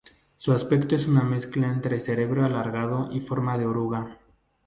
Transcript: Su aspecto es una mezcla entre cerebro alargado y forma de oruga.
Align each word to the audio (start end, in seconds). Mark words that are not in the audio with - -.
Su 0.35 0.51
aspecto 0.51 0.95
es 0.95 1.05
una 1.05 1.21
mezcla 1.21 1.67
entre 1.67 1.99
cerebro 1.99 2.43
alargado 2.43 3.09
y 3.11 3.19
forma 3.19 3.59
de 3.59 3.67
oruga. 3.67 4.17